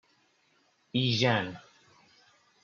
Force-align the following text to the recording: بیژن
بیژن 0.91 1.53